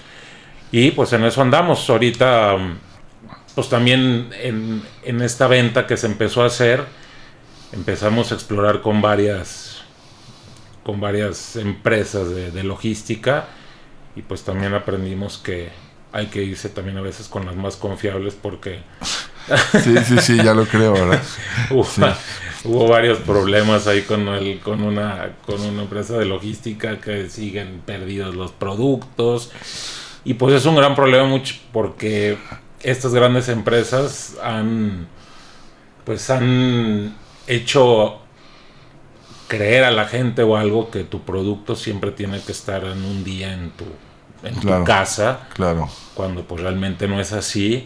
[0.72, 1.90] Y pues en eso andamos.
[1.90, 2.58] Ahorita
[3.56, 6.86] pues también en, en, esta venta que se empezó a hacer,
[7.74, 9.82] empezamos a explorar con varias,
[10.84, 13.48] con varias empresas de, logística
[14.16, 15.70] y pues también aprendimos que
[16.12, 18.80] hay que irse también a veces con las más confiables porque...
[19.84, 21.22] sí, sí, sí, ya lo creo, ¿verdad?
[22.64, 27.82] hubo, varios problemas ahí con, el, con, una, con una empresa de logística que siguen
[27.86, 29.52] perdidos los productos.
[30.26, 32.38] Y pues es un gran problema mucho porque
[32.82, 35.08] estas grandes empresas han
[36.10, 38.20] pues han hecho
[39.50, 43.26] creer a la gente o algo que tu producto siempre tiene que estar en un
[43.26, 43.86] día en tu,
[44.44, 45.50] en tu casa.
[45.54, 45.90] Claro.
[46.14, 47.86] Cuando pues realmente no es así.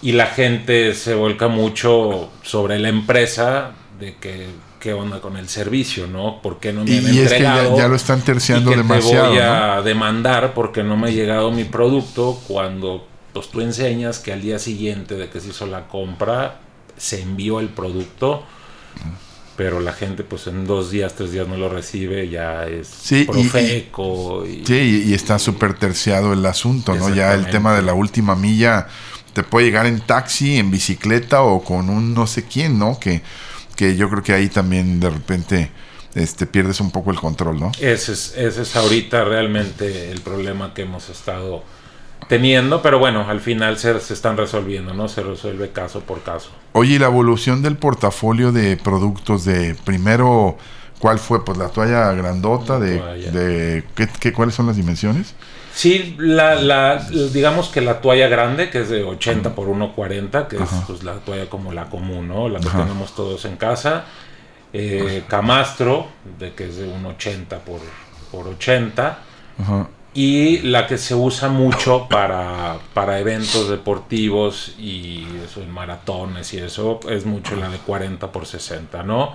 [0.00, 4.48] Y la gente se vuelca mucho sobre la empresa de que
[4.80, 6.42] qué onda con el servicio, ¿no?
[6.42, 7.62] ¿Por qué no me y, han y entregado?
[7.62, 9.26] Es que ya, lo están terciando demasiado.
[9.26, 14.18] Te voy a demandar porque no me ha llegado mi producto cuando pues tú enseñas
[14.18, 16.60] que al día siguiente de que se hizo la compra,
[16.96, 18.42] se envió el producto,
[19.62, 22.88] pero la gente pues en dos días, tres días no lo recibe, ya es
[23.28, 24.44] profeco.
[24.44, 27.14] Y, sí, y está súper terciado el asunto, ¿no?
[27.14, 28.88] Ya el tema de la última milla
[29.32, 32.98] te puede llegar en taxi, en bicicleta o con un no sé quién, ¿no?
[32.98, 33.22] Que,
[33.76, 35.70] que yo creo que ahí también de repente
[36.16, 37.70] este, pierdes un poco el control, ¿no?
[37.78, 41.62] Ese es, ese es ahorita realmente el problema que hemos estado
[42.28, 45.08] teniendo, pero bueno, al final se, se, están resolviendo, ¿no?
[45.08, 46.50] Se resuelve caso por caso.
[46.72, 50.56] Oye, la evolución del portafolio de productos de primero,
[50.98, 51.44] ¿cuál fue?
[51.44, 55.34] Pues la toalla grandota de, de ¿qué, cuáles son las dimensiones?
[55.74, 56.98] Sí, la, la,
[57.32, 61.14] digamos que la toalla grande, que es de 80 por 1,40, que es pues, la
[61.14, 62.48] toalla como la común, ¿no?
[62.48, 64.04] La que tenemos todos en casa.
[64.74, 66.08] Eh, camastro,
[66.38, 67.80] de que es de 1,80 por,
[68.30, 69.18] por 80.
[69.58, 76.52] Ajá y la que se usa mucho para, para eventos deportivos y eso en maratones
[76.52, 79.32] y eso es mucho la de 40 por 60, ¿no?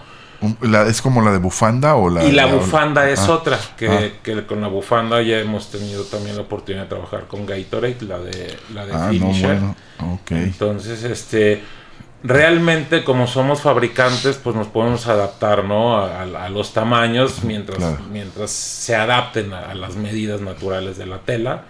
[0.88, 4.22] ¿Es como la de bufanda o la Y la, bufanda es ah, otra, que, ah.
[4.22, 8.20] que, con la bufanda ya hemos tenido también la oportunidad de trabajar con Gatorade, la
[8.20, 9.58] de, la de ah, Finisher.
[10.30, 11.64] Entonces, este
[12.28, 15.98] realmente como somos fabricantes, pues nos podemos adaptar, ¿no?
[15.98, 17.80] A, los tamaños mientras,
[18.12, 21.64] mientras se adapten a, las medidas naturales de la tela.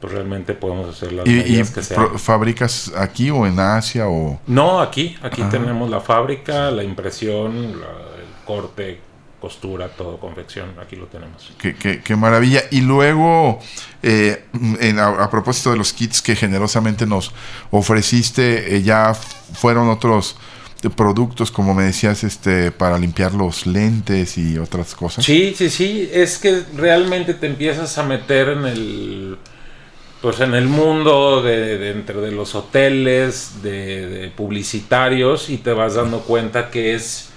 [0.00, 2.18] Pues realmente podemos hacer las medidas que sean.
[2.18, 4.38] ¿Fabricas aquí o en Asia o...?
[4.46, 5.16] No, aquí.
[5.22, 9.00] Aquí tenemos la fábrica, la impresión, el corte,
[9.44, 11.52] costura, todo, confección, aquí lo tenemos.
[11.58, 12.62] Qué, maravilla.
[12.70, 13.58] Y luego,
[14.02, 14.42] eh,
[14.98, 17.30] a, propósito de los kits que generosamente nos
[17.70, 20.36] ofreciste, eh, ya fueron otros
[20.96, 25.22] productos, como me decías, este, para limpiar los lentes y otras cosas.
[25.22, 29.38] Sí, sí, sí, es que realmente te empiezas a meter en el
[30.22, 36.20] pues en el mundo de, entre de los hoteles, de, publicitarios y te vas dando
[36.20, 37.33] cuenta que es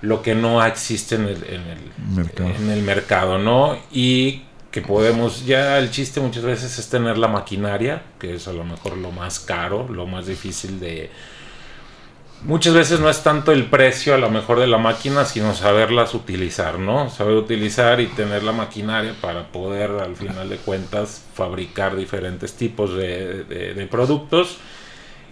[0.00, 2.50] lo que no existe en el, en el, mercado.
[2.50, 3.76] En el mercado, ¿no?
[3.90, 8.52] Y que podemos, ya el chiste muchas veces es tener la maquinaria, que es a
[8.52, 11.10] lo mejor lo más caro, lo más difícil de...
[12.42, 16.14] Muchas veces no es tanto el precio a lo mejor de la máquina, sino saberlas
[16.14, 17.10] utilizar, ¿no?
[17.10, 22.94] Saber utilizar y tener la maquinaria para poder al final de cuentas fabricar diferentes tipos
[22.94, 24.58] de, de, de productos.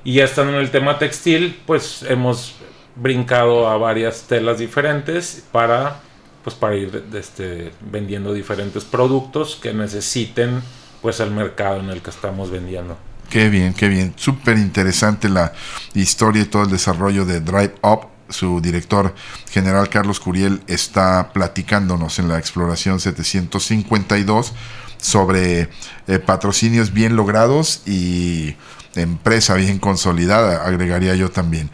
[0.02, 2.56] Y ya estando en el tema textil, pues hemos
[2.96, 6.00] brincado a varias telas diferentes para
[6.46, 10.62] pues para ir este, vendiendo diferentes productos que necesiten
[11.02, 12.96] pues el mercado en el que estamos vendiendo.
[13.28, 14.14] Qué bien, qué bien.
[14.14, 15.52] Súper interesante la
[15.94, 18.06] historia y todo el desarrollo de Drive Up.
[18.28, 19.12] Su director
[19.50, 24.52] general Carlos Curiel está platicándonos en la exploración 752
[24.98, 25.68] sobre
[26.06, 28.54] eh, patrocinios bien logrados y
[28.94, 31.70] empresa bien consolidada, agregaría yo también.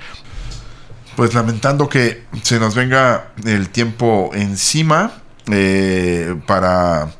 [1.16, 5.12] Pues lamentando que se nos venga el tiempo encima
[5.50, 7.14] eh, para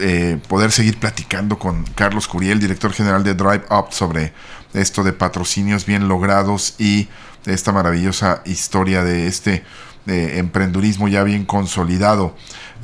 [0.00, 4.32] eh, poder seguir platicando con Carlos Curiel, director general de Drive Up, sobre
[4.72, 7.08] esto de patrocinios bien logrados y
[7.44, 9.64] esta maravillosa historia de este
[10.06, 12.34] emprendurismo ya bien consolidado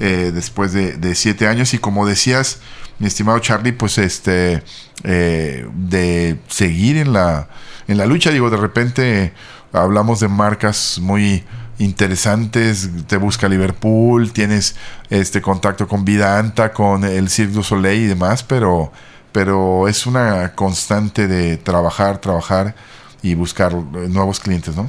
[0.01, 1.75] eh, después de, siete años.
[1.75, 2.59] Y como decías,
[2.99, 4.63] mi estimado Charlie, pues este
[5.03, 7.49] eh, de seguir en la,
[7.89, 9.33] en la lucha, digo, de repente
[9.73, 11.45] hablamos de marcas muy
[11.79, 14.77] interesantes, te busca Liverpool, tienes
[15.11, 18.93] este contacto con Vida Anta, con el Cirque du Soleil y demás, pero,
[19.33, 22.75] pero es una constante de trabajar, trabajar
[23.23, 24.89] y buscar nuevos clientes, ¿no?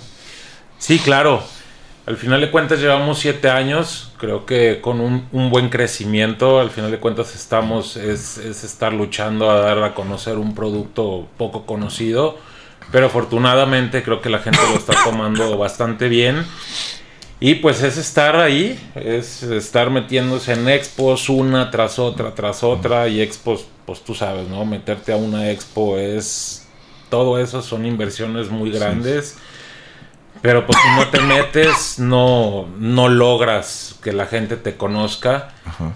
[0.78, 1.44] Sí, claro.
[2.06, 6.92] Al final de cuentas llevamos siete años, creo que con un, buen crecimiento, al final
[6.92, 12.38] de cuentas estamos, es, es estar luchando a dar a conocer un producto poco conocido
[12.92, 16.46] pero afortunadamente creo que la gente lo está tomando bastante bien.
[17.40, 23.08] Y pues es estar ahí, es estar metiéndose en expos una tras otra, tras otra.
[23.08, 24.66] Y expos, pues tú sabes, ¿no?
[24.66, 26.62] Meterte a una expo es...
[27.10, 29.38] Todo eso son inversiones muy grandes.
[30.46, 35.50] Pero pues si no te metes, no, no logras que la gente te conozca.
[35.66, 35.96] Ajá.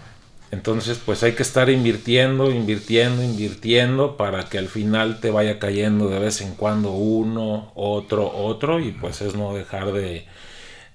[0.51, 6.09] Entonces, pues hay que estar invirtiendo, invirtiendo, invirtiendo para que al final te vaya cayendo
[6.09, 10.25] de vez en cuando uno, otro, otro, y pues es no dejar de,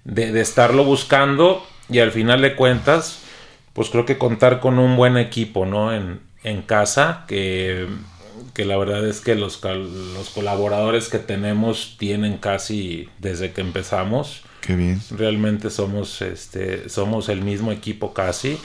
[0.03, 3.21] de, estarlo buscando y al final de cuentas,
[3.73, 5.93] pues creo que contar con un buen equipo, ¿no?
[5.95, 7.87] En, en casa, que,
[8.53, 14.43] que, la verdad es que los, los colaboradores que tenemos tienen casi desde que empezamos.
[14.61, 15.01] Qué bien.
[15.11, 18.59] Realmente somos, este, somos el mismo equipo casi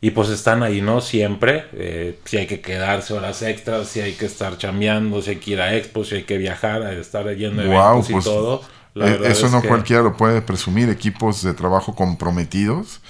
[0.00, 1.00] y pues están ahí, ¿no?
[1.00, 1.64] Siempre.
[1.72, 5.50] Eh, si hay que quedarse horas extras, si hay que estar chambeando, si hay que
[5.52, 8.62] ir a expos, si hay que viajar, a estar yendo a eventos y pues, todo.
[8.94, 10.88] Eh, eso no cualquiera lo puede presumir.
[10.88, 13.00] Equipos de trabajo comprometidos.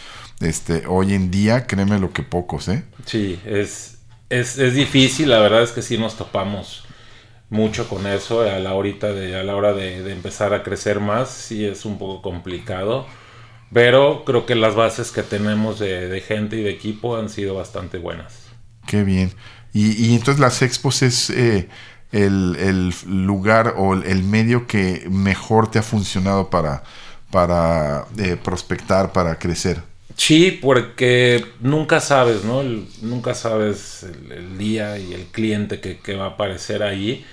[0.40, 2.84] Este, hoy en día, créeme lo que pocos, ¿eh?
[3.04, 3.97] Sí, es,
[4.30, 5.30] es, es difícil.
[5.30, 6.84] La verdad es que sí nos topamos
[7.50, 11.30] mucho con eso a la, horita a la hora de, empezar a crecer más.
[11.30, 13.06] Sí es un poco complicado
[13.72, 17.98] pero creo que las bases que tenemos de, gente y de equipo han sido bastante
[17.98, 18.46] buenas.
[18.86, 19.32] Qué bien.
[19.72, 21.68] Y, entonces las expos es eh,
[22.10, 26.82] el, lugar o el medio que mejor te ha funcionado para,
[27.30, 29.82] para eh, prospectar, para crecer.
[30.18, 32.62] Sí, porque nunca sabes, ¿no?
[33.02, 37.24] nunca sabes el, día y el cliente que, que va a aparecer ahí.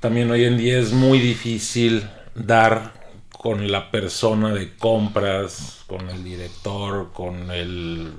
[0.00, 2.92] También hoy en día es muy difícil dar
[3.30, 8.12] con la persona de compras, con el director, con el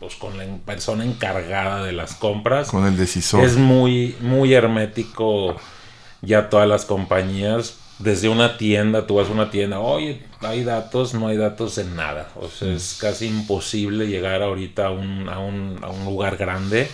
[0.00, 2.68] pues con la persona encargada de las compras.
[2.68, 3.44] Con el decisor.
[3.44, 5.56] Es muy, muy hermético
[6.22, 7.78] ya todas las compañías.
[7.98, 11.84] Desde una tienda, tú vas a una tienda, oye, hay datos, no hay datos de
[11.84, 12.30] nada.
[12.36, 16.88] O sea, es casi imposible llegar ahorita a un, a un, a un lugar grande.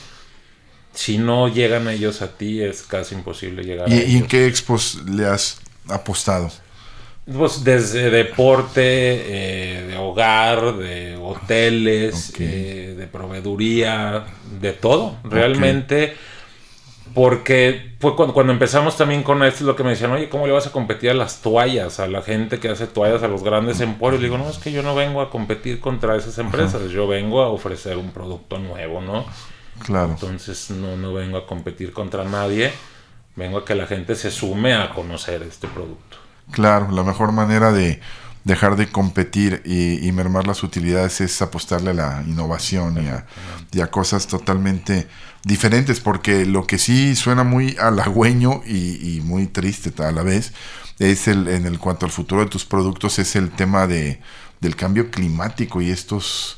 [0.94, 4.04] Si no llegan ellos a ti, es casi imposible llegar ¿Y, a.
[4.04, 6.50] ¿Y en qué expos le has apostado?
[7.24, 14.24] Pues desde deporte, eh, de hogar, de hoteles, eh, de proveeduría,
[14.60, 16.14] de todo, realmente.
[17.14, 20.52] Porque fue cuando, cuando, empezamos también con esto, lo que me decían, oye, ¿cómo le
[20.52, 23.80] vas a competir a las toallas, a la gente que hace toallas, a los grandes
[23.80, 24.20] emporios?
[24.20, 27.42] Le digo, no, es que yo no vengo a competir contra esas empresas, yo vengo
[27.42, 29.26] a ofrecer un producto nuevo, ¿no?
[29.84, 30.12] Claro.
[30.12, 32.72] Entonces no, no vengo a competir contra nadie,
[33.36, 36.16] vengo a que la gente se sume a conocer este producto.
[36.50, 38.00] Claro, la mejor manera de
[38.44, 43.24] dejar de competir y, mermar las utilidades es apostarle a la innovación
[43.72, 45.06] y a, cosas totalmente
[45.44, 50.52] diferentes, porque lo que sí suena muy halagüeño y, muy triste a la vez
[50.98, 54.20] es el, en el cuanto al futuro de tus productos, es el tema de,
[54.60, 56.56] del cambio climático y estos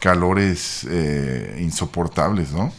[0.00, 2.72] calores eh, insoportables, ¿no?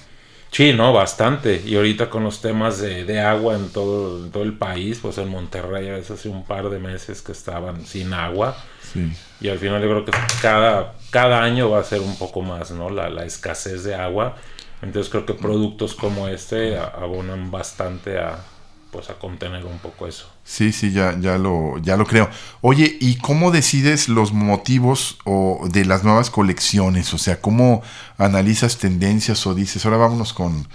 [0.54, 1.64] Sí, no, bastante.
[1.66, 5.90] Y ahorita con los temas de, agua en todo, todo el país, pues en Monterrey
[5.90, 8.56] a veces hace un par de meses que estaban sin agua.
[8.94, 9.12] Sí.
[9.42, 10.12] Y al final yo creo que
[10.44, 12.92] cada, cada año va a ser un poco más, ¿no?
[12.92, 14.36] La, la escasez de agua.
[14.84, 18.44] Entonces creo que productos como este abonan bastante a,
[18.92, 20.30] pues a contener un poco eso.
[20.44, 22.30] Sí, sí, ya, ya, lo, ya lo creo.
[22.62, 27.14] Oye, ¿y cómo decides los motivos o de las nuevas colecciones?
[27.14, 27.82] O sea, ¿cómo
[28.18, 30.68] analizas tendencias o dices, ahora vámonos con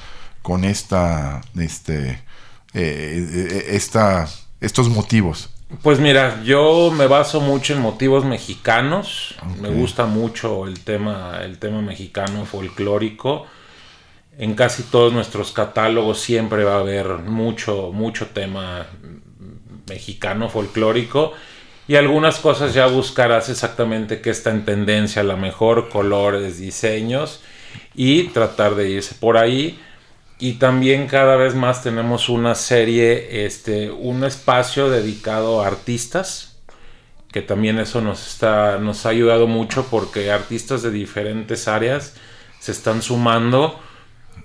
[0.48, 2.22] con esta, este,
[2.72, 4.26] eh, esta,
[4.62, 5.50] estos motivos?
[5.82, 9.34] Pues mira, yo me baso mucho en motivos mexicanos.
[9.61, 13.46] Me gusta mucho el tema, el tema mexicano folclórico.
[14.39, 18.86] En casi todos nuestros catálogos siempre va a haber mucho, mucho tema
[19.89, 21.34] mexicano folclórico.
[21.86, 27.43] Y algunas cosas ya buscarás exactamente qué está en tendencia, la mejor, colores, diseños.
[27.95, 29.78] Y tratar de irse por ahí
[30.41, 36.57] y también cada vez más tenemos una serie, este, un espacio dedicado a artistas,
[37.32, 42.14] que también eso nos está, nos ha ayudado mucho porque artistas de diferentes áreas
[42.61, 43.80] se están sumando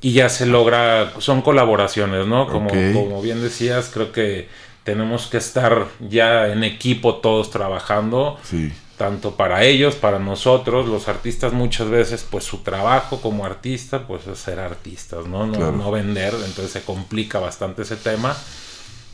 [0.01, 2.47] y ya se logra, son colaboraciones, ¿no?
[2.47, 4.47] Como, como bien decías, creo que
[4.83, 8.37] tenemos que estar ya en equipo todos trabajando.
[8.43, 14.07] Sí tanto para ellos, para nosotros, los artistas muchas veces, pues su trabajo como artista,
[14.07, 15.45] pues es ser artistas, ¿no?
[15.47, 18.35] No, vender, entonces se complica bastante ese tema.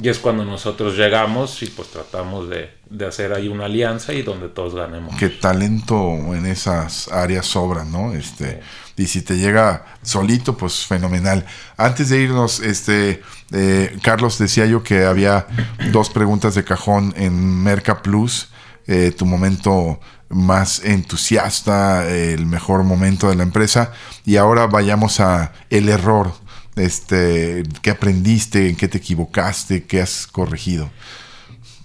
[0.02, 2.70] Y es cuando nosotros llegamos y pues tratamos de,
[3.06, 5.16] hacer ahí una alianza y donde todos ganemos.
[5.18, 5.98] Qué talento
[6.34, 8.14] en esas áreas sobra, ¿no?
[8.14, 8.62] Este,
[8.96, 11.46] Y si te llega solito, pues fenomenal.
[11.76, 13.22] Antes de irnos, este,
[13.52, 15.48] eh, Carlos decía yo que había
[15.92, 18.50] dos preguntas de cajón en Merca Plus.
[18.88, 23.92] Eh, tu momento más entusiasta, el mejor momento de la empresa.
[24.26, 26.32] Y ahora vayamos a el error.
[26.80, 28.70] Este, ¿Qué aprendiste?
[28.70, 29.86] ¿En qué te equivocaste?
[29.86, 30.90] ¿Qué has corregido?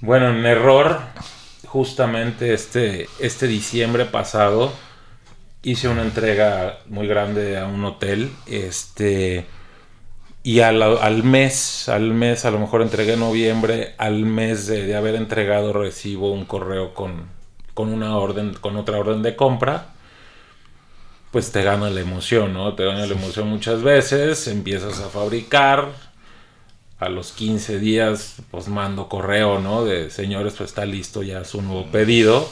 [0.01, 1.01] Bueno, en error,
[1.67, 4.73] justamente este, este diciembre pasado
[5.63, 8.31] hice una entrega muy grande a un hotel.
[8.47, 9.47] Este
[10.47, 15.15] y al, mes, al mes, a lo mejor entregué en noviembre, al mes de, haber
[15.15, 17.31] entregado recibo un correo con,
[17.73, 19.94] con una orden, con otra orden de compra,
[21.35, 22.75] pues te gana la emoción, ¿no?
[22.77, 25.89] Te gana la emoción muchas veces, empiezas a fabricar,
[27.01, 29.85] a los 15 días pues mando correo, ¿no?
[29.85, 32.49] De señores, pues está listo ya su nuevo pedido.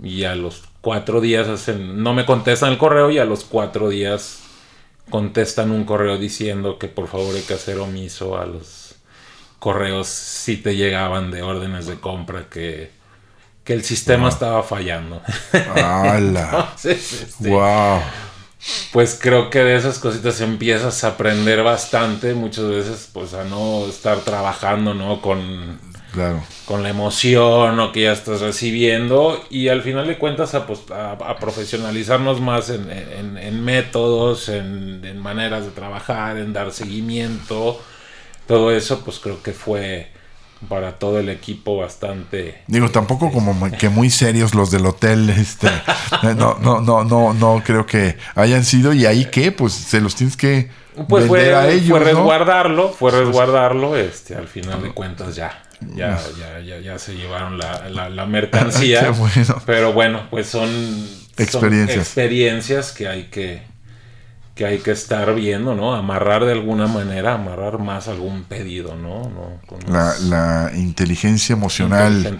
[0.00, 3.88] Y a los cuatro días hacen, no me contestan el correo y a los cuatro
[3.88, 4.44] días
[5.10, 8.94] contestan un correo diciendo que por favor hay que hacer omiso a los
[9.58, 12.99] correos si te llegaban de órdenes de compra que,
[13.70, 15.22] que el sistema estaba fallando.
[15.76, 16.74] ¡Hala!
[17.38, 17.98] ¡Wow!
[17.98, 23.44] Este, pues creo que de esas cositas empiezas a aprender bastante, muchas veces pues a
[23.44, 25.22] no estar trabajando, ¿no?
[25.22, 25.78] Con
[26.10, 26.42] Claro.
[26.64, 30.80] Con la emoción o que ya estás recibiendo y al final de cuentas a, pues,
[30.90, 37.80] a, profesionalizarnos más en, métodos, en, maneras de trabajar, en dar seguimiento.
[38.48, 40.10] Todo eso pues creo que fue
[40.68, 45.68] para todo el equipo bastante digo tampoco como que muy serios los del hotel este
[46.36, 50.14] no no no no no creo que hayan sido y ahí qué pues se los
[50.14, 50.68] tienes que
[51.08, 55.62] pues fue, a ellos, fue resguardarlo fue resguardarlo este al final de cuentas ya
[55.96, 59.12] ya, ya, ya, ya se llevaron la, la, mercancía.
[59.64, 60.68] Pero bueno, pues son
[61.38, 61.98] experiencias.
[61.98, 63.62] experiencias que hay que,
[64.54, 65.94] que hay que estar viendo, ¿no?
[65.94, 69.30] Amarrar de alguna manera, amarrar más algún pedido, ¿no?
[69.88, 72.38] la, inteligencia emocional,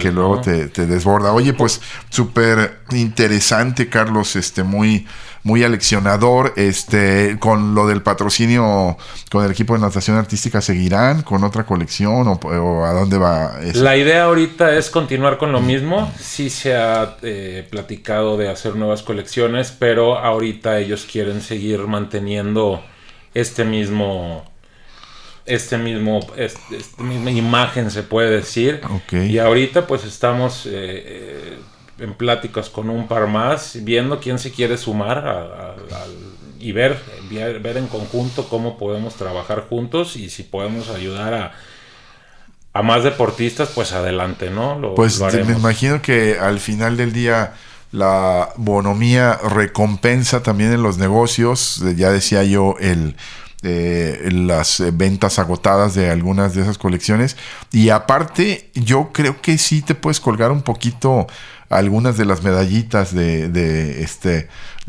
[0.00, 1.32] que, luego te, te, desborda.
[1.32, 5.06] Oye, pues súper interesante, Carlos, este, muy
[5.42, 6.52] muy aleccionador.
[6.56, 8.96] Este, con lo del patrocinio
[9.30, 13.82] con el equipo de natación artística, ¿seguirán con otra colección o, a dónde va eso?
[13.82, 16.12] La idea ahorita es continuar con lo mismo.
[16.18, 22.82] Sí se ha eh, platicado de hacer nuevas colecciones, pero ahorita ellos quieren seguir manteniendo
[23.34, 24.44] este mismo
[25.46, 28.80] este mismo esta misma imagen se puede decir
[29.10, 31.58] y ahorita pues estamos eh, eh,
[32.00, 35.76] en pláticas con un par más, viendo quién se quiere sumar
[36.58, 36.98] y ver,
[37.30, 41.52] ver en conjunto cómo podemos trabajar juntos y si podemos ayudar a,
[42.72, 44.94] a más deportistas, pues adelante, ¿no?
[44.94, 47.54] pues me imagino que al final del día
[47.92, 53.16] la bonomía recompensa también en los negocios, ya decía yo, el...
[53.62, 57.36] Eh, las ventas agotadas de algunas de esas colecciones
[57.70, 61.26] y aparte yo creo que sí te puedes colgar un poquito
[61.70, 64.48] algunas de las medallitas de, este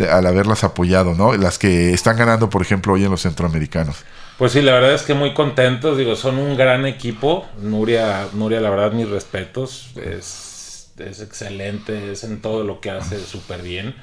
[0.10, 1.38] al haberlas apoyado, ¿no?
[1.38, 4.04] Las que están ganando, por ejemplo, hoy en los centroamericanos.
[4.40, 7.48] Pues sí, la verdad es que muy contentos, digo, son un gran equipo.
[7.62, 13.20] Nuria, Nuria la verdad, mis respetos, es, es excelente, es en todo lo que hace
[13.20, 13.94] súper bien.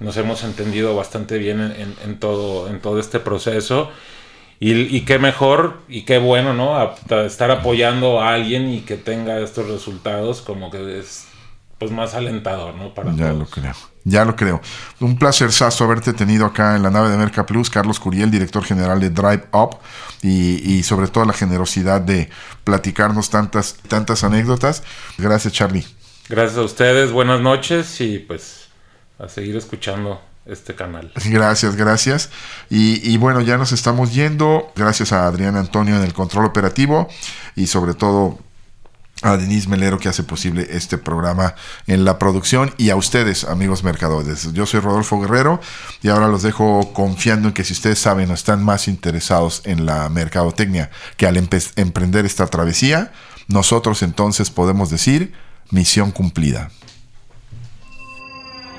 [0.00, 3.92] Nos hemos entendido bastante bien en, en, todo, en todo este proceso.
[4.58, 6.96] Y, y, qué mejor y qué bueno, ¿no?
[7.24, 11.27] estar apoyando a alguien y que tenga estos resultados, como que es
[11.78, 12.92] pues más alentador, ¿no?
[12.92, 13.74] Para ya lo creo.
[14.04, 14.60] Ya lo creo.
[15.00, 17.70] Un placer, Sasso, haberte tenido acá en la nave de Merca Plus.
[17.70, 19.78] Carlos Curiel, director general de Drive Up.
[20.20, 22.28] Y, sobre todo la generosidad de
[22.64, 24.82] platicarnos tantas, tantas anécdotas.
[25.18, 25.86] Gracias, Charlie.
[26.28, 27.12] Gracias a ustedes.
[27.12, 28.68] Buenas noches y pues
[29.18, 31.12] a seguir escuchando este canal.
[31.26, 32.30] Gracias, gracias.
[32.70, 34.72] Y, y, bueno, ya nos estamos yendo.
[34.74, 37.08] Gracias a Adrián Antonio en el control operativo
[37.54, 38.40] y sobre todo
[39.22, 41.54] a Denise Melero que hace posible este programa
[41.86, 44.52] en la producción y a ustedes, amigos mercadores.
[44.52, 45.60] Yo soy Rodolfo Guerrero
[46.02, 49.86] y ahora los dejo confiando en que si ustedes saben o están más interesados en
[49.86, 53.12] la mercadotecnia que al emprender esta travesía,
[53.48, 55.32] nosotros entonces podemos decir
[55.70, 56.70] misión cumplida.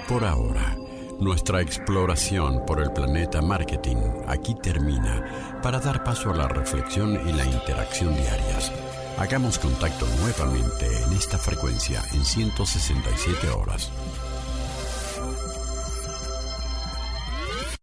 [0.08, 0.76] Por ahora,
[1.20, 7.34] nuestra exploración por el planeta marketing aquí termina para dar paso a la reflexión y
[7.34, 8.72] la interacción diarias
[9.20, 13.92] Hagamos contacto nuevamente en esta frecuencia en 167 horas.